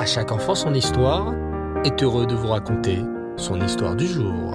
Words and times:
À 0.00 0.06
chaque 0.06 0.32
enfant 0.32 0.54
son 0.54 0.72
histoire 0.72 1.34
est 1.84 2.02
heureux 2.02 2.26
de 2.26 2.34
vous 2.34 2.46
raconter 2.46 3.00
son 3.36 3.60
histoire 3.60 3.94
du 3.94 4.06
jour. 4.06 4.54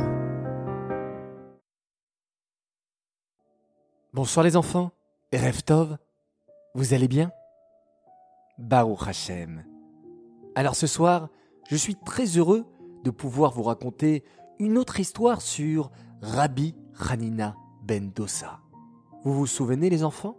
Bonsoir 4.11 4.43
les 4.43 4.58
enfants, 4.58 4.89
Erev 5.31 5.61
Tov, 5.61 6.00
vous 6.73 6.95
allez 6.95 7.08
bien? 7.08 7.31
Baruch 8.57 9.07
Hashem. 9.07 9.63
Alors 10.55 10.75
ce 10.75 10.88
soir, 10.88 11.29
je 11.70 11.75
suis 11.75 11.96
très 11.96 12.25
heureux 12.25 12.66
de 13.04 13.12
pouvoir 13.12 13.52
vous 13.52 13.62
raconter 13.62 14.23
une 14.57 14.80
autre 14.80 15.00
histoire 15.00 15.43
sur 15.43 15.91
Rabbi 16.23 16.73
Hanina 17.07 17.55
ben 17.84 18.09
Dossa. 18.09 18.62
Vous 19.23 19.36
vous 19.36 19.46
souvenez 19.46 19.91
les 19.91 20.04
enfants? 20.04 20.38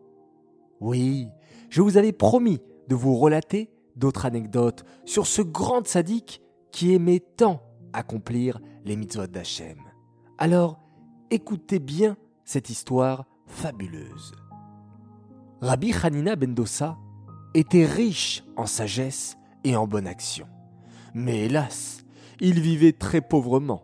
Oui, 0.80 1.28
je 1.70 1.80
vous 1.80 1.96
avais 1.96 2.10
promis 2.10 2.60
de 2.88 2.96
vous 2.96 3.14
relater 3.14 3.70
d'autres 3.96 4.26
anecdotes 4.26 4.84
sur 5.04 5.26
ce 5.26 5.42
grand 5.42 5.86
sadique 5.86 6.42
qui 6.70 6.94
aimait 6.94 7.24
tant 7.36 7.62
accomplir 7.92 8.60
les 8.84 8.96
mitzvot 8.96 9.26
d'Hachem. 9.26 9.78
Alors, 10.38 10.78
écoutez 11.30 11.78
bien 11.78 12.16
cette 12.44 12.70
histoire 12.70 13.24
fabuleuse. 13.46 14.34
Rabbi 15.60 15.92
Hanina 16.02 16.36
ben 16.36 16.54
Dossa 16.54 16.98
était 17.54 17.86
riche 17.86 18.44
en 18.56 18.66
sagesse 18.66 19.38
et 19.64 19.76
en 19.76 19.86
bonne 19.86 20.06
action. 20.06 20.46
Mais 21.14 21.46
hélas, 21.46 22.04
il 22.40 22.60
vivait 22.60 22.92
très 22.92 23.22
pauvrement. 23.22 23.82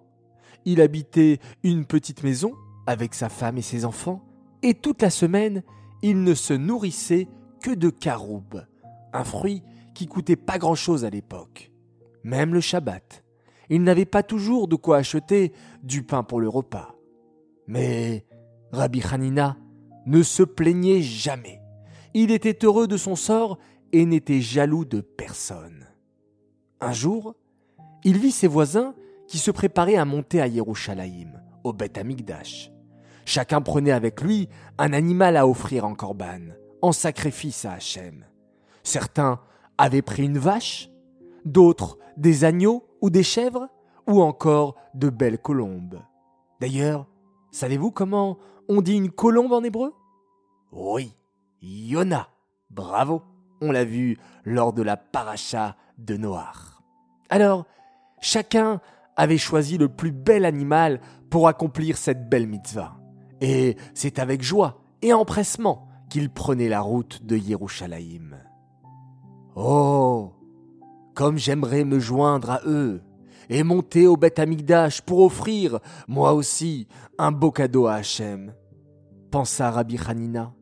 Il 0.65 0.81
habitait 0.81 1.39
une 1.63 1.87
petite 1.87 2.23
maison 2.23 2.53
avec 2.87 3.15
sa 3.15 3.29
femme 3.29 3.59
et 3.59 3.63
ses 3.63 3.85
enfants, 3.85 4.23
et 4.63 4.75
toute 4.75 5.03
la 5.03 5.11
semaine, 5.11 5.63
il 6.03 6.23
ne 6.23 6.35
se 6.35 6.53
nourrissait 6.53 7.29
que 7.63 7.71
de 7.71 7.91
caroube, 7.91 8.67
un 9.13 9.25
fruit 9.25 9.63
qui 9.95 10.07
coûtait 10.07 10.37
pas 10.37 10.59
grand-chose 10.59 11.05
à 11.05 11.11
l'époque. 11.11 11.71
Même 12.25 12.55
le 12.55 12.61
Shabbat, 12.61 13.25
il 13.69 13.83
n'avait 13.83 14.05
pas 14.05 14.23
toujours 14.23 14.69
de 14.69 14.77
quoi 14.77 14.99
acheter 14.99 15.53
du 15.83 16.03
pain 16.03 16.23
pour 16.23 16.41
le 16.41 16.49
repas. 16.49 16.95
Mais 17.67 18.25
Rabbi 18.73 19.03
Hanina 19.03 19.57
ne 20.07 20.23
se 20.23 20.43
plaignait 20.43 21.03
jamais. 21.03 21.61
Il 22.15 22.31
était 22.31 22.65
heureux 22.65 22.87
de 22.87 22.97
son 22.97 23.17
sort 23.17 23.59
et 23.93 24.05
n'était 24.05 24.41
jaloux 24.41 24.85
de 24.85 25.01
personne. 25.01 25.87
Un 26.81 26.93
jour, 26.93 27.35
il 28.05 28.19
vit 28.19 28.33
ses 28.33 28.49
voisins 28.49 28.95
qui 29.29 29.39
se 29.39 29.51
préparaient 29.51 29.97
à 29.97 30.05
monter 30.05 30.41
à 30.41 30.47
Yerushalayim, 30.47 31.41
au 31.65 31.73
Beth 31.73 31.97
Amikdash. 31.97 32.71
Chacun 33.25 33.61
prenait 33.61 33.93
avec 33.93 34.21
lui 34.21 34.49
un 34.79 34.93
animal 34.93 35.37
à 35.37 35.47
offrir 35.47 35.85
en 35.85 35.95
korban, 35.95 36.41
en 36.83 36.93
sacrifice 36.93 37.65
à 37.65 37.73
Hachem. 37.73 38.25
Certains 38.83 39.41
avaient 39.79 40.03
pris 40.03 40.25
une 40.25 40.39
vache, 40.39 40.91
d'autres 41.45 41.99
des 42.17 42.45
agneaux 42.45 42.85
ou 43.01 43.11
des 43.11 43.23
chèvres, 43.23 43.69
ou 44.07 44.21
encore 44.23 44.77
de 44.95 45.09
belles 45.09 45.39
colombes. 45.39 46.01
D'ailleurs, 46.61 47.07
savez-vous 47.51 47.91
comment 47.91 48.39
on 48.69 48.81
dit 48.81 48.95
une 48.95 49.11
colombe 49.11 49.53
en 49.53 49.63
hébreu? 49.63 49.95
Oui, 50.73 51.15
Yona. 51.61 52.29
Bravo, 52.71 53.23
on 53.61 53.71
l'a 53.71 53.85
vu 53.85 54.19
lors 54.45 54.73
de 54.73 54.83
la 54.83 54.97
paracha 54.97 55.77
de 55.99 56.17
Noir. 56.17 56.83
Alors, 57.29 57.67
chacun 58.21 58.81
avait 59.17 59.39
choisi 59.39 59.77
le 59.79 59.89
plus 59.89 60.13
bel 60.13 60.45
animal 60.45 61.01
pour 61.29 61.49
accomplir 61.49 61.97
cette 61.97 62.29
belle 62.29 62.47
mitzvah. 62.47 62.97
Et 63.41 63.77
c'est 63.95 64.19
avec 64.19 64.43
joie 64.43 64.83
et 65.03 65.13
empressement 65.13 65.89
qu'il 66.09 66.31
prenait 66.31 66.69
la 66.69 66.81
route 66.81 67.25
de 67.25 67.37
Yerushalayim. 67.37 68.37
Oh, 69.55 70.33
comme 71.15 71.37
j'aimerais 71.37 71.85
me 71.85 71.99
joindre 71.99 72.51
à 72.51 72.61
eux 72.67 73.03
et 73.51 73.63
monter 73.63 74.07
au 74.07 74.17
Beth 74.17 74.39
Amigdash 74.39 75.03
pour 75.03 75.21
offrir, 75.21 75.79
moi 76.09 76.33
aussi, 76.33 76.89
un 77.19 77.33
beau 77.33 77.51
cadeau 77.51 77.87
à 77.87 77.95
Hachem, 77.95 78.55
pensa 79.31 79.71
Rabbi 79.71 79.99
Hanina. 80.07 80.55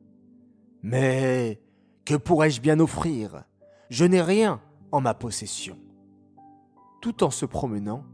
Mais 0.82 1.60
que 2.04 2.16
pourrais-je 2.16 2.60
bien 2.60 2.80
offrir? 2.80 3.44
Je 3.90 4.04
n'ai 4.04 4.22
rien 4.22 4.60
en 4.90 5.00
ma 5.00 5.14
possession. 5.14 5.76
Tout 7.00 7.22
en 7.22 7.30
se 7.30 7.46
promenant, 7.46 8.04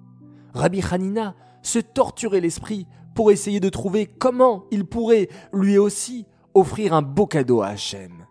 Rabbi 0.53 0.82
Hanina 0.91 1.34
se 1.62 1.78
torturait 1.78 2.41
l'esprit 2.41 2.86
pour 3.15 3.31
essayer 3.31 3.60
de 3.60 3.69
trouver 3.70 4.06
comment 4.06 4.65
il 4.70 4.84
pourrait, 4.84 5.28
lui 5.53 5.78
aussi, 5.78 6.26
offrir 6.53 6.92
un 6.92 7.03
beau 7.03 7.26
cadeau 7.26 7.62
à 7.62 7.69
Hachem. 7.69 8.26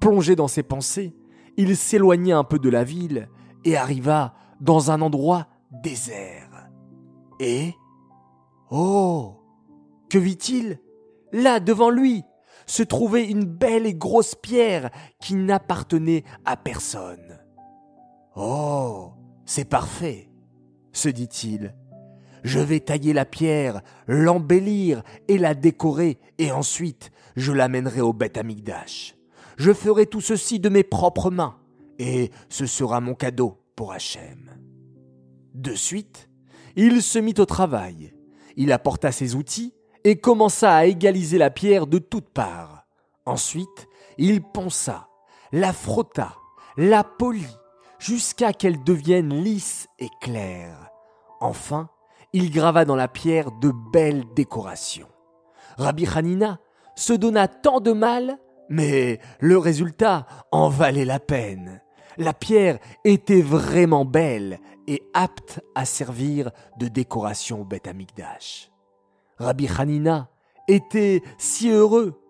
Plongé 0.00 0.34
dans 0.34 0.48
ses 0.48 0.62
pensées, 0.62 1.14
il 1.58 1.76
s'éloigna 1.76 2.38
un 2.38 2.44
peu 2.44 2.58
de 2.58 2.70
la 2.70 2.84
ville 2.84 3.28
et 3.64 3.76
arriva 3.76 4.34
dans 4.60 4.90
un 4.90 5.02
endroit 5.02 5.48
désert. 5.82 6.70
Et 7.40 7.74
Oh 8.70 9.36
Que 10.08 10.18
vit-il? 10.18 10.80
Là, 11.32 11.60
devant 11.60 11.90
lui, 11.90 12.24
se 12.64 12.82
trouvait 12.82 13.28
une 13.28 13.44
belle 13.44 13.84
et 13.84 13.94
grosse 13.94 14.34
pierre 14.34 14.90
qui 15.20 15.34
n'appartenait 15.34 16.24
à 16.46 16.56
personne. 16.56 17.38
Oh 18.34 19.12
C'est 19.44 19.66
parfait 19.66 20.30
se 20.92 21.08
dit-il. 21.08 21.74
Je 22.44 22.58
vais 22.58 22.80
tailler 22.80 23.12
la 23.12 23.24
pierre, 23.24 23.82
l'embellir 24.06 25.02
et 25.28 25.38
la 25.38 25.54
décorer, 25.54 26.18
et 26.38 26.50
ensuite 26.50 27.10
je 27.36 27.52
l'amènerai 27.52 28.00
au 28.00 28.12
Beth 28.12 28.36
Amigdash. 28.36 29.17
Je 29.58 29.72
ferai 29.72 30.06
tout 30.06 30.20
ceci 30.20 30.60
de 30.60 30.68
mes 30.68 30.84
propres 30.84 31.30
mains, 31.30 31.56
et 31.98 32.30
ce 32.48 32.64
sera 32.64 33.00
mon 33.00 33.14
cadeau 33.14 33.58
pour 33.74 33.92
Hachem. 33.92 34.56
De 35.52 35.74
suite, 35.74 36.30
il 36.76 37.02
se 37.02 37.18
mit 37.18 37.34
au 37.38 37.44
travail. 37.44 38.14
Il 38.56 38.70
apporta 38.70 39.10
ses 39.10 39.34
outils 39.34 39.74
et 40.04 40.20
commença 40.20 40.76
à 40.76 40.86
égaliser 40.86 41.38
la 41.38 41.50
pierre 41.50 41.88
de 41.88 41.98
toutes 41.98 42.28
parts. 42.28 42.86
Ensuite, 43.26 43.88
il 44.16 44.42
ponça, 44.42 45.08
la 45.50 45.72
frotta, 45.72 46.36
la 46.76 47.02
polit, 47.02 47.56
jusqu'à 47.98 48.52
qu'elle 48.52 48.84
devienne 48.84 49.42
lisse 49.42 49.88
et 49.98 50.08
claire. 50.20 50.88
Enfin, 51.40 51.90
il 52.32 52.52
grava 52.52 52.84
dans 52.84 52.94
la 52.94 53.08
pierre 53.08 53.50
de 53.50 53.72
belles 53.92 54.24
décorations. 54.36 55.08
Rabbi 55.78 56.06
Hanina 56.06 56.60
se 56.94 57.12
donna 57.12 57.48
tant 57.48 57.80
de 57.80 57.92
mal, 57.92 58.38
mais 58.68 59.20
le 59.40 59.58
résultat 59.58 60.26
en 60.52 60.68
valait 60.68 61.04
la 61.04 61.20
peine. 61.20 61.80
La 62.16 62.32
pierre 62.32 62.78
était 63.04 63.42
vraiment 63.42 64.04
belle 64.04 64.58
et 64.86 65.02
apte 65.14 65.60
à 65.74 65.84
servir 65.84 66.50
de 66.78 66.88
décoration 66.88 67.60
au 67.60 67.64
Beth 67.64 67.86
Amikdash. 67.86 68.70
Rabbi 69.38 69.68
Hanina 69.68 70.28
était 70.66 71.22
si 71.38 71.70
heureux, 71.70 72.20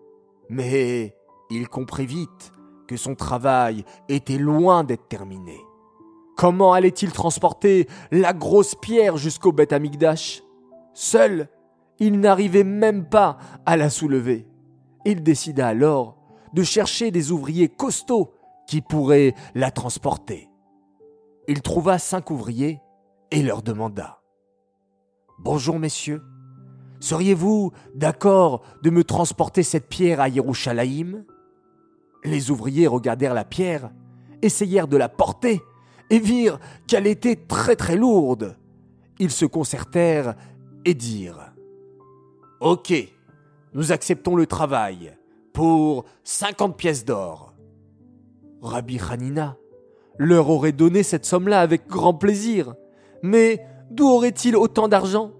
mais 0.49 1.15
il 1.49 1.67
comprit 1.67 2.05
vite 2.05 2.51
que 2.87 2.97
son 2.97 3.15
travail 3.15 3.83
était 4.09 4.37
loin 4.37 4.83
d'être 4.83 5.07
terminé. 5.07 5.57
Comment 6.37 6.73
allait-il 6.73 7.11
transporter 7.11 7.87
la 8.11 8.33
grosse 8.33 8.75
pierre 8.75 9.17
jusqu'au 9.17 9.51
Beth 9.51 9.73
Amikdash? 9.73 10.43
Seul, 10.93 11.49
il 11.97 12.19
n'arrivait 12.19 12.63
même 12.63 13.05
pas 13.09 13.37
à 13.65 13.75
la 13.75 13.89
soulever. 13.89 14.47
Il 15.05 15.23
décida 15.23 15.67
alors 15.67 16.18
de 16.53 16.63
chercher 16.63 17.11
des 17.11 17.31
ouvriers 17.31 17.69
costauds 17.69 18.31
qui 18.67 18.81
pourraient 18.81 19.33
la 19.55 19.71
transporter. 19.71 20.49
Il 21.47 21.61
trouva 21.61 21.97
cinq 21.97 22.31
ouvriers 22.31 22.79
et 23.31 23.41
leur 23.41 23.61
demanda. 23.61 24.21
Bonjour 25.39 25.79
messieurs, 25.79 26.21
seriez-vous 26.99 27.71
d'accord 27.95 28.61
de 28.83 28.89
me 28.89 29.03
transporter 29.03 29.63
cette 29.63 29.87
pierre 29.87 30.21
à 30.21 30.29
Yerushalayim? 30.29 31.25
Les 32.23 32.51
ouvriers 32.51 32.87
regardèrent 32.87 33.33
la 33.33 33.45
pierre, 33.45 33.91
essayèrent 34.41 34.87
de 34.87 34.97
la 34.97 35.09
porter 35.09 35.61
et 36.09 36.19
virent 36.19 36.59
qu'elle 36.87 37.07
était 37.07 37.35
très 37.35 37.75
très 37.75 37.95
lourde. 37.95 38.57
Ils 39.19 39.31
se 39.31 39.45
concertèrent 39.45 40.35
et 40.85 40.93
dirent. 40.93 41.53
Ok, 42.59 42.93
nous 43.73 43.91
acceptons 43.91 44.35
le 44.35 44.45
travail 44.45 45.15
pour 45.59 46.05
cinquante 46.23 46.77
pièces 46.77 47.03
d'or. 47.03 47.53
Rabbi 48.61 48.97
Hanina 48.97 49.57
leur 50.17 50.49
aurait 50.49 50.71
donné 50.71 51.03
cette 51.03 51.25
somme-là 51.25 51.59
avec 51.59 51.85
grand 51.85 52.13
plaisir. 52.13 52.75
Mais 53.23 53.65
d'où 53.91 54.07
aurait-il 54.07 54.55
autant 54.55 54.87
d'argent? 54.87 55.33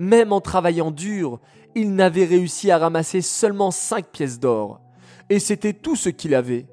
Même 0.00 0.32
en 0.32 0.40
travaillant 0.40 0.90
dur, 0.90 1.38
il 1.76 1.94
n'avait 1.94 2.24
réussi 2.24 2.72
à 2.72 2.78
ramasser 2.78 3.20
seulement 3.20 3.70
cinq 3.70 4.06
pièces 4.06 4.40
d'or. 4.40 4.80
Et 5.28 5.38
c'était 5.38 5.72
tout 5.72 5.94
ce 5.94 6.08
qu'il 6.08 6.34
avait. 6.34 6.66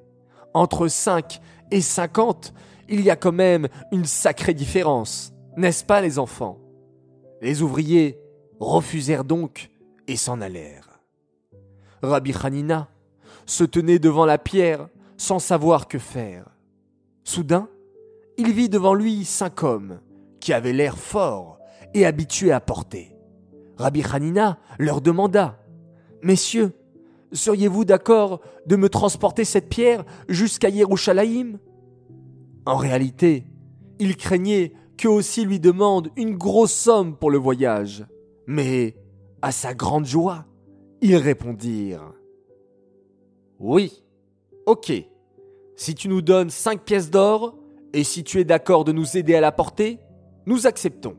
Entre 0.55 0.87
cinq 0.87 1.39
et 1.69 1.81
cinquante, 1.81 2.51
il 2.89 3.01
y 3.01 3.11
a 3.11 3.15
quand 3.15 3.31
même 3.31 3.67
une 3.91 4.05
sacrée 4.05 4.55
différence, 4.55 5.33
n'est-ce 5.55 5.85
pas 5.85 6.01
les 6.01 6.17
enfants? 6.17 6.57
Les 7.43 7.61
ouvriers 7.61 8.17
refusèrent 8.59 9.23
donc 9.23 9.69
et 10.07 10.15
s'en 10.15 10.41
allèrent. 10.41 10.86
Rabbi 12.01 12.33
Hanina 12.43 12.89
se 13.45 13.63
tenait 13.63 13.99
devant 13.99 14.25
la 14.25 14.37
pierre 14.37 14.89
sans 15.17 15.39
savoir 15.39 15.87
que 15.87 15.97
faire. 15.97 16.45
Soudain, 17.23 17.67
il 18.37 18.53
vit 18.53 18.69
devant 18.69 18.93
lui 18.93 19.25
cinq 19.25 19.63
hommes 19.63 19.99
qui 20.39 20.53
avaient 20.53 20.73
l'air 20.73 20.97
forts 20.97 21.57
et 21.93 22.05
habitués 22.05 22.51
à 22.51 22.59
porter. 22.59 23.15
Rabbi 23.77 24.03
Hanina 24.11 24.59
leur 24.79 25.01
demanda 25.01 25.57
Messieurs, 26.23 26.73
seriez-vous 27.31 27.85
d'accord 27.85 28.41
de 28.65 28.75
me 28.75 28.89
transporter 28.89 29.45
cette 29.45 29.69
pierre 29.69 30.03
jusqu'à 30.27 30.69
Yerushalayim? 30.69 31.59
En 32.65 32.77
réalité, 32.77 33.45
il 33.99 34.17
craignait 34.17 34.73
qu'eux 34.97 35.09
aussi 35.09 35.45
lui 35.45 35.59
demandent 35.59 36.09
une 36.15 36.35
grosse 36.35 36.73
somme 36.73 37.15
pour 37.15 37.31
le 37.31 37.37
voyage. 37.37 38.05
Mais, 38.45 38.95
à 39.41 39.51
sa 39.51 39.73
grande 39.73 40.05
joie, 40.05 40.45
ils 41.01 41.17
répondirent 41.17 42.13
Oui, 43.59 44.03
ok, 44.65 44.91
si 45.75 45.95
tu 45.95 46.09
nous 46.09 46.21
donnes 46.21 46.49
cinq 46.49 46.83
pièces 46.83 47.09
d'or, 47.09 47.55
et 47.93 48.03
si 48.03 48.23
tu 48.23 48.39
es 48.39 48.43
d'accord 48.43 48.83
de 48.83 48.91
nous 48.91 49.17
aider 49.17 49.35
à 49.35 49.41
la 49.41 49.51
porter, 49.51 49.99
nous 50.45 50.67
acceptons. 50.67 51.17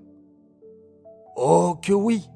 Oh 1.36 1.76
que 1.80 1.92
oui 1.92 2.28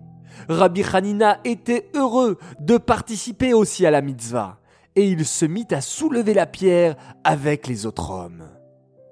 Rabbi 0.48 0.82
Hanina 0.92 1.40
était 1.44 1.90
heureux 1.94 2.38
de 2.60 2.78
participer 2.78 3.52
aussi 3.52 3.86
à 3.86 3.90
la 3.90 4.00
mitzvah, 4.00 4.60
et 4.96 5.08
il 5.08 5.24
se 5.26 5.44
mit 5.44 5.66
à 5.70 5.80
soulever 5.80 6.34
la 6.34 6.46
pierre 6.46 6.96
avec 7.24 7.66
les 7.66 7.86
autres 7.86 8.10
hommes. 8.10 8.48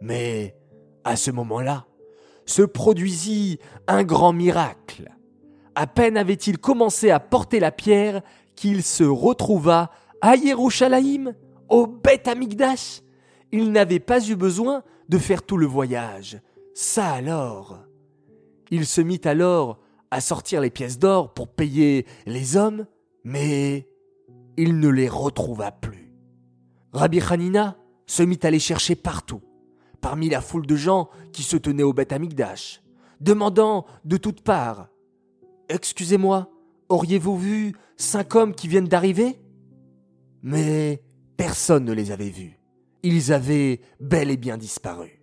Mais, 0.01 0.57
à 1.05 1.17
ce 1.17 1.31
moment-là, 1.31 1.87
se 2.47 2.63
produisit 2.63 3.59
un 3.87 4.03
grand 4.03 4.33
miracle. 4.33 5.11
À 5.75 5.87
peine 5.87 6.17
avait-il 6.17 6.59
commencé 6.59 7.11
à 7.11 7.21
porter 7.21 7.61
la 7.61 7.71
pierre 7.71 8.23
qu'il 8.57 8.83
se 8.83 9.05
retrouva 9.05 9.91
à 10.21 10.37
Yerushalayim, 10.37 11.35
au 11.69 11.87
Beth 11.87 12.29
Amigdash. 12.29 13.03
Il 13.53 13.73
n'avait 13.73 14.01
pas 14.01 14.21
eu 14.29 14.37
besoin 14.37 14.83
de 15.09 15.19
faire 15.19 15.43
tout 15.43 15.57
le 15.57 15.67
voyage. 15.67 16.41
Ça 16.75 17.13
alors. 17.13 17.79
Il 18.71 18.87
se 18.87 19.01
mit 19.01 19.21
alors 19.25 19.81
à 20.11 20.21
sortir 20.21 20.61
les 20.61 20.71
pièces 20.71 20.99
d'or 20.99 21.33
pour 21.33 21.49
payer 21.49 22.07
les 22.27 22.57
hommes, 22.57 22.87
mais 23.25 23.89
il 24.57 24.79
ne 24.79 24.89
les 24.89 25.09
retrouva 25.09 25.73
plus. 25.73 26.13
Rabbi 26.93 27.21
Hanina 27.21 27.77
se 28.07 28.23
mit 28.23 28.39
à 28.43 28.51
les 28.51 28.59
chercher 28.59 28.97
partout, 28.97 29.43
parmi 30.01 30.29
la 30.29 30.41
foule 30.41 30.67
de 30.67 30.77
gens 30.77 31.09
qui 31.33 31.43
se 31.43 31.57
tenaient 31.57 31.85
au 31.85 31.93
Beth 31.93 32.13
Amigdash, 32.13 32.83
demandant 33.21 33.87
de 34.05 34.17
toutes 34.17 34.43
parts 34.43 34.89
Excusez-moi, 35.73 36.51
auriez-vous 36.89 37.39
vu 37.39 37.77
cinq 37.97 38.35
hommes 38.35 38.57
qui 38.57 38.67
viennent 38.67 38.89
d'arriver? 38.89 39.39
Mais 40.43 41.01
personne 41.37 41.85
ne 41.85 41.93
les 41.93 42.11
avait 42.11 42.29
vus. 42.29 42.59
Ils 43.05 43.33
avaient 43.33 43.81
bel 44.01 44.33
et 44.33 44.37
bien 44.37 44.59
disparu. 44.59 45.23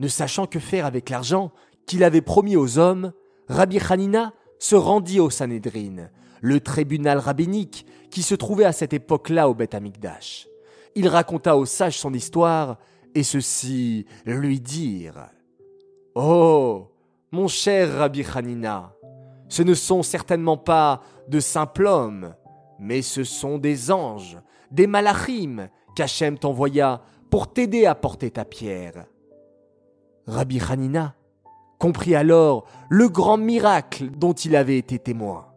Ne 0.00 0.08
sachant 0.08 0.46
que 0.46 0.58
faire 0.58 0.84
avec 0.84 1.10
l'argent 1.10 1.52
qu'il 1.86 2.02
avait 2.02 2.22
promis 2.22 2.56
aux 2.56 2.78
hommes, 2.78 3.12
Rabbi 3.48 3.78
Hanina 3.88 4.34
se 4.58 4.74
rendit 4.74 5.20
au 5.20 5.30
Sanhedrin, 5.30 6.08
le 6.40 6.58
tribunal 6.58 7.18
rabbinique 7.18 7.86
qui 8.10 8.22
se 8.22 8.34
trouvait 8.34 8.64
à 8.64 8.72
cette 8.72 8.94
époque-là 8.94 9.48
au 9.48 9.54
Beth 9.54 9.76
Amikdash. 9.76 10.48
Il 10.96 11.06
raconta 11.06 11.56
aux 11.56 11.66
sages 11.66 11.98
son 11.98 12.12
histoire 12.12 12.78
et 13.14 13.22
ceux-ci 13.22 14.06
lui 14.26 14.58
dirent 14.58 15.30
Oh, 16.16 16.88
mon 17.30 17.46
cher 17.46 17.96
Rabbi 17.96 18.24
Hanina, 18.34 18.96
ce 19.50 19.62
ne 19.62 19.74
sont 19.74 20.02
certainement 20.02 20.56
pas 20.56 21.02
de 21.28 21.40
simples 21.40 21.86
hommes, 21.86 22.34
mais 22.78 23.02
ce 23.02 23.24
sont 23.24 23.58
des 23.58 23.90
anges, 23.90 24.38
des 24.70 24.86
malachim 24.86 25.68
qu'Hachem 25.94 26.38
t'envoya 26.38 27.02
pour 27.30 27.52
t'aider 27.52 27.84
à 27.84 27.94
porter 27.94 28.30
ta 28.30 28.44
pierre. 28.44 29.04
Rabbi 30.26 30.60
Hanina 30.60 31.14
comprit 31.78 32.14
alors 32.14 32.66
le 32.88 33.08
grand 33.08 33.36
miracle 33.36 34.10
dont 34.10 34.32
il 34.32 34.54
avait 34.54 34.78
été 34.78 34.98
témoin. 34.98 35.48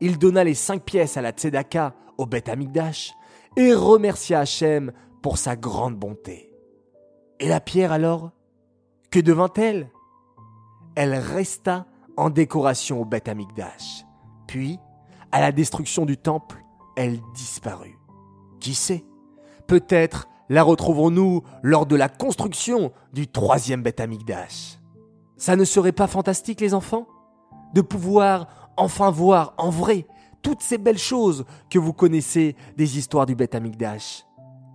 Il 0.00 0.18
donna 0.18 0.44
les 0.44 0.54
cinq 0.54 0.84
pièces 0.84 1.16
à 1.16 1.22
la 1.22 1.32
Tzedaka 1.32 1.94
au 2.18 2.26
Beth 2.26 2.48
Amigdash 2.48 3.12
et 3.56 3.74
remercia 3.74 4.40
Hachem 4.40 4.92
pour 5.20 5.38
sa 5.38 5.56
grande 5.56 5.96
bonté. 5.96 6.52
Et 7.40 7.48
la 7.48 7.60
pierre 7.60 7.90
alors 7.90 8.30
Que 9.10 9.18
devint-elle? 9.18 9.90
Elle 10.94 11.14
resta 11.14 11.86
en 12.16 12.30
décoration 12.30 13.00
au 13.00 13.04
Beth 13.04 13.28
Amigdash. 13.28 14.04
Puis, 14.46 14.78
à 15.30 15.40
la 15.40 15.52
destruction 15.52 16.04
du 16.04 16.16
temple, 16.16 16.62
elle 16.96 17.20
disparut. 17.34 17.98
Qui 18.60 18.74
sait? 18.74 19.04
Peut-être 19.66 20.28
la 20.48 20.62
retrouvons-nous 20.62 21.42
lors 21.62 21.86
de 21.86 21.96
la 21.96 22.08
construction 22.08 22.92
du 23.12 23.26
troisième 23.26 23.82
Beth 23.82 24.00
Amigdash. 24.00 24.78
Ça 25.36 25.56
ne 25.56 25.64
serait 25.64 25.92
pas 25.92 26.06
fantastique, 26.06 26.60
les 26.60 26.74
enfants? 26.74 27.06
De 27.74 27.80
pouvoir 27.80 28.70
enfin 28.76 29.10
voir 29.10 29.54
en 29.56 29.70
vrai 29.70 30.06
toutes 30.42 30.60
ces 30.60 30.78
belles 30.78 30.98
choses 30.98 31.44
que 31.70 31.78
vous 31.78 31.92
connaissez 31.92 32.56
des 32.76 32.98
histoires 32.98 33.26
du 33.26 33.34
Beth 33.34 33.54
Amikdash. 33.54 34.24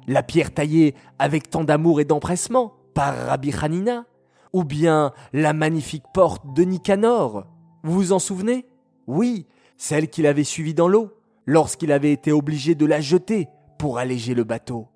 La 0.07 0.23
pierre 0.23 0.53
taillée 0.53 0.95
avec 1.19 1.49
tant 1.49 1.63
d'amour 1.63 1.99
et 1.99 2.05
d'empressement 2.05 2.73
par 2.93 3.15
Rabbi 3.27 3.53
Hanina, 3.61 4.05
ou 4.53 4.63
bien 4.63 5.11
la 5.33 5.53
magnifique 5.53 6.05
porte 6.13 6.53
de 6.53 6.63
Nicanor. 6.63 7.45
Vous 7.83 7.93
vous 7.93 8.11
en 8.11 8.19
souvenez? 8.19 8.65
Oui, 9.07 9.47
celle 9.77 10.09
qu'il 10.09 10.27
avait 10.27 10.43
suivie 10.43 10.73
dans 10.73 10.87
l'eau, 10.87 11.11
lorsqu'il 11.45 11.91
avait 11.91 12.11
été 12.11 12.31
obligé 12.31 12.75
de 12.75 12.85
la 12.85 13.01
jeter 13.01 13.47
pour 13.77 13.97
alléger 13.97 14.33
le 14.33 14.43
bateau. 14.43 14.87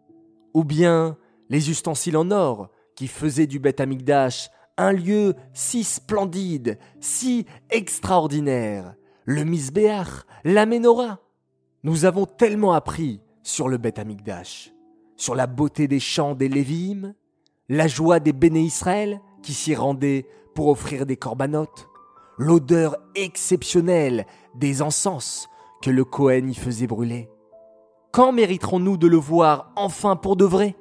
Ou 0.54 0.64
bien 0.64 1.18
les 1.50 1.70
ustensiles 1.70 2.18
en 2.18 2.32
or 2.32 2.70
qui 2.96 3.08
faisaient 3.08 3.48
du 3.48 3.60
Beth 3.60 3.80
Amikdash 3.80 4.50
un 4.78 4.94
lieu 4.94 5.36
si 5.54 5.84
splendide, 5.84 6.78
si 7.00 7.46
extraordinaire. 7.70 8.96
Le 9.26 9.44
Misbéach, 9.44 10.26
la 10.44 10.66
Ménorah. 10.66 11.20
Nous 11.84 12.06
avons 12.06 12.26
tellement 12.26 12.74
appris 12.74 13.22
sur 13.44 13.70
le 13.70 13.78
Beth 13.78 14.00
Amikdash, 14.00 14.74
sur 15.16 15.36
la 15.36 15.48
beauté 15.48 15.88
des 15.88 16.00
chants 16.00 16.36
des 16.36 16.50
Lévim, 16.50 17.14
la 17.70 17.88
joie 17.88 18.20
des 18.20 18.34
Béné 18.34 18.62
Israël 18.62 19.22
qui 19.42 19.54
s'y 19.54 19.76
rendaient 19.76 20.26
pour 20.56 20.68
offrir 20.68 21.06
des 21.06 21.18
corbanotes, 21.18 21.90
l'odeur 22.38 22.98
exceptionnelle 23.16 24.26
des 24.56 24.82
encens 24.82 25.48
que 25.82 25.90
le 25.90 26.04
Cohen 26.04 26.48
y 26.48 26.56
faisait 26.56 26.88
brûler. 26.88 27.30
Quand 28.12 28.32
mériterons-nous 28.32 28.98
de 28.98 29.08
le 29.08 29.18
voir 29.18 29.72
enfin 29.76 30.16
pour 30.16 30.36
de 30.36 30.46
vrai? 30.46 30.76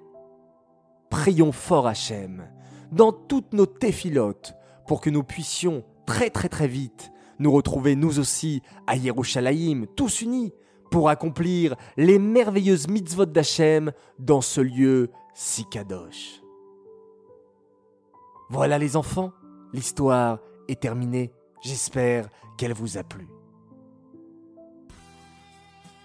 Prions 1.11 1.53
fort 1.53 1.87
Hachem 1.87 2.49
dans 2.93 3.13
toutes 3.13 3.53
nos 3.53 3.67
téphilotes 3.67 4.55
pour 4.87 5.01
que 5.01 5.11
nous 5.11 5.23
puissions 5.23 5.85
très 6.07 6.31
très 6.31 6.49
très 6.49 6.67
vite 6.67 7.13
nous 7.41 7.51
retrouver 7.51 7.97
nous 7.97 8.19
aussi 8.19 8.63
à 8.87 8.97
Yerushalayim, 8.97 9.87
tous 9.97 10.21
unis, 10.21 10.53
pour 10.91 11.09
accomplir 11.09 11.75
les 11.97 12.19
merveilleuses 12.19 12.89
mitzvot 12.89 13.27
d'Hachem 13.27 13.93
dans 14.19 14.41
ce 14.41 14.61
lieu 14.61 15.11
si 15.35 15.65
kadosh. 15.65 16.40
Voilà 18.51 18.79
les 18.79 18.97
enfants, 18.97 19.33
l'histoire 19.73 20.39
est 20.69 20.81
terminée. 20.81 21.33
J'espère 21.63 22.29
qu'elle 22.59 22.75
vous 22.75 22.99
a 22.99 23.03
plu. 23.03 23.27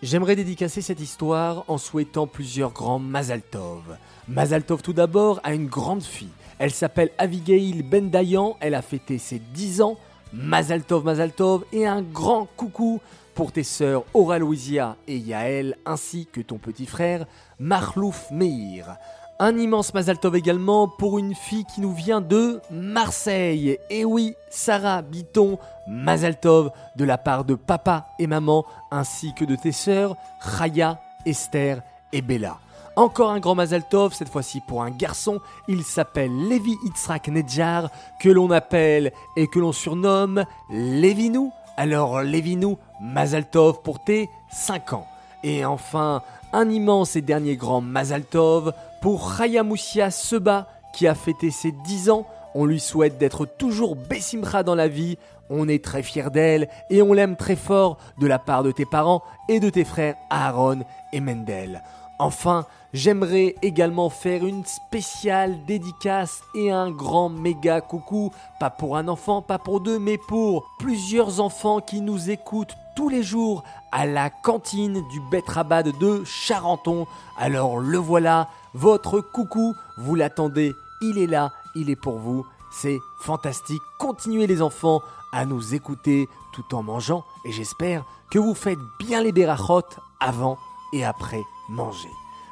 J'aimerais 0.02 0.36
dédicacer 0.36 0.82
cette 0.82 1.00
histoire 1.02 1.66
en 1.68 1.78
souhaitant 1.78 2.28
plusieurs 2.28 2.72
grands 2.72 3.00
Mazaltov. 3.00 3.98
Mazaltov 4.28 4.82
tout 4.82 4.94
d'abord 4.94 5.40
a 5.44 5.54
une 5.54 5.68
grande 5.68 6.04
fille 6.04 6.30
elle 6.58 6.72
s'appelle 6.72 7.12
Avigail 7.18 7.84
Bendayan, 7.84 8.56
elle 8.62 8.76
a 8.76 8.82
fêté 8.82 9.18
ses 9.18 9.40
10 9.40 9.82
ans. 9.82 9.98
Mazaltov 10.34 11.04
Mazaltov 11.06 11.66
et 11.72 11.86
un 11.86 12.02
grand 12.02 12.48
coucou 12.58 13.02
pour 13.34 13.52
tes 13.52 13.64
sœurs 13.64 14.04
Aura 14.14 14.40
Louisia 14.40 14.96
et 15.08 15.18
Yael 15.18 15.78
ainsi 15.86 16.28
que 16.32 16.42
ton 16.42 16.58
petit 16.58 16.86
frère 16.86 17.26
Marlouf 17.60 18.32
Meir. 18.32 18.98
Un 19.38 19.58
immense 19.58 19.94
Mazaltov 19.94 20.38
également 20.38 20.88
pour 20.88 21.20
une 21.20 21.36
fille 21.36 21.66
qui 21.66 21.82
nous 21.82 21.92
vient 21.92 22.22
de 22.22 22.62
Marseille. 22.72 23.78
Et 23.90 24.06
oui, 24.06 24.34
Sarah 24.50 25.02
Biton 25.02 25.60
Mazaltov 25.90 26.72
de 26.96 27.04
la 27.04 27.18
part 27.18 27.44
de 27.44 27.56
papa 27.56 28.08
et 28.18 28.28
maman 28.28 28.64
ainsi 28.92 29.34
que 29.34 29.44
de 29.44 29.58
tes 29.58 29.74
sœurs 29.74 30.16
Raya, 30.40 31.02
Esther 31.26 31.82
et 32.14 32.22
Bella. 32.22 32.60
Encore 32.96 33.32
un 33.32 33.42
grand 33.42 33.56
Mazal 33.56 33.84
Tov, 33.90 34.14
cette 34.14 34.30
fois-ci 34.30 34.62
pour 34.62 34.84
un 34.84 34.90
garçon. 34.90 35.42
Il 35.68 35.84
s'appelle 35.84 36.32
Levi 36.48 36.74
Itzrak 36.86 37.28
Nedjar, 37.28 37.90
que 38.22 38.30
l'on 38.30 38.52
appelle 38.52 39.12
et 39.36 39.48
que 39.48 39.60
l'on 39.60 39.74
surnomme 39.74 40.46
Levinou. 40.70 41.52
Alors 41.76 42.22
Levinou, 42.22 42.78
Mazal 43.02 43.50
Tov 43.50 43.82
pour 43.82 44.02
tes 44.02 44.30
5 44.50 44.94
ans. 44.94 45.08
Et 45.44 45.66
enfin, 45.66 46.22
un 46.54 46.70
immense 46.70 47.18
et 47.18 47.22
dernier 47.22 47.58
grand 47.58 47.82
Mazal 47.82 48.24
Tov 48.24 48.72
pour 49.06 49.40
Hayamoussia 49.40 50.10
Seba, 50.10 50.68
qui 50.92 51.06
a 51.06 51.14
fêté 51.14 51.52
ses 51.52 51.72
10 51.72 52.10
ans. 52.10 52.26
On 52.56 52.66
lui 52.66 52.80
souhaite 52.80 53.20
d'être 53.20 53.46
toujours 53.46 53.96
Bessimra 53.96 54.64
dans 54.64 54.74
la 54.74 54.88
vie. 54.88 55.20
On 55.52 55.70
est 55.70 55.86
très 55.86 56.02
fiers 56.02 56.32
d'elle 56.32 56.68
et 56.90 57.04
on 57.04 57.14
l'aime 57.14 57.36
très 57.36 57.56
fort 57.56 58.00
de 58.20 58.26
la 58.26 58.40
part 58.40 58.64
de 58.64 58.72
tes 58.72 58.88
parents 58.88 59.22
et 59.48 59.60
de 59.60 59.70
tes 59.70 59.84
frères 59.84 60.16
Aaron 60.32 60.80
et 61.14 61.20
Mendel. 61.20 61.84
Enfin, 62.18 62.66
j'aimerais 62.94 63.54
également 63.62 64.10
faire 64.10 64.44
une 64.44 64.66
spéciale 64.66 65.54
dédicace 65.68 66.42
et 66.56 66.72
un 66.72 66.90
grand 66.90 67.30
méga 67.30 67.82
coucou, 67.82 68.32
pas 68.60 68.72
pour 68.72 68.98
un 68.98 69.08
enfant, 69.08 69.44
pas 69.44 69.60
pour 69.60 69.82
deux, 69.82 70.00
mais 70.00 70.18
pour 70.18 70.66
plusieurs 70.80 71.40
enfants 71.42 71.80
qui 71.80 72.02
nous 72.02 72.32
écoutent 72.32 72.76
tous 72.96 73.10
les 73.10 73.24
jours 73.24 73.64
à 73.92 74.06
la 74.06 74.30
cantine 74.30 75.08
du 75.10 75.20
Betrabad 75.32 75.98
de 76.00 76.24
Charenton. 76.26 77.08
Alors 77.38 77.80
le 77.80 77.98
voilà, 77.98 78.50
votre 78.74 79.22
coucou, 79.22 79.76
vous 79.98 80.16
l'attendez, 80.16 80.74
il 81.02 81.18
est 81.18 81.28
là, 81.28 81.52
il 81.76 81.90
est 81.90 81.96
pour 81.96 82.18
vous. 82.18 82.46
C'est 82.72 83.00
fantastique. 83.20 83.82
Continuez 84.00 84.48
les 84.48 84.62
enfants 84.62 85.02
à 85.32 85.46
nous 85.46 85.74
écouter 85.76 86.28
tout 86.54 86.76
en 86.76 86.84
mangeant 86.84 87.26
et 87.46 87.52
j'espère 87.52 88.06
que 88.32 88.40
vous 88.40 88.56
faites 88.56 88.80
bien 89.00 89.22
les 89.22 89.32
bérachotes 89.32 90.00
avant 90.20 90.58
et 90.94 91.04
après 91.06 91.44
manger. 91.70 92.10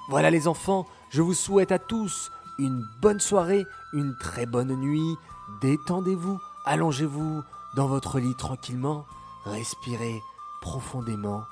Voilà 0.09 0.29
les 0.29 0.47
enfants, 0.47 0.85
je 1.09 1.21
vous 1.21 1.33
souhaite 1.33 1.71
à 1.71 1.79
tous 1.79 2.31
une 2.59 2.85
bonne 3.01 3.19
soirée, 3.19 3.65
une 3.93 4.15
très 4.19 4.45
bonne 4.45 4.75
nuit. 4.75 5.15
Détendez-vous, 5.61 6.39
allongez-vous 6.65 7.41
dans 7.75 7.87
votre 7.87 8.19
lit 8.19 8.35
tranquillement, 8.35 9.05
respirez 9.45 10.21
profondément 10.63 11.43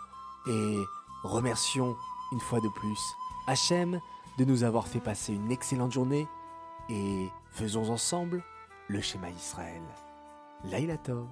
et 0.47 0.77
remercions 1.23 1.97
une 2.31 2.39
fois 2.39 2.61
de 2.61 2.69
plus 2.69 2.99
Hachem 3.45 3.99
de 4.37 4.45
nous 4.45 4.63
avoir 4.63 4.87
fait 4.87 5.01
passer 5.01 5.33
une 5.33 5.51
excellente 5.51 5.91
journée 5.91 6.29
et 6.89 7.27
faisons 7.51 7.89
ensemble 7.89 8.41
le 8.87 9.01
schéma 9.01 9.29
Israël. 9.29 9.83
Laïla 10.63 10.97
Tov. 10.97 11.27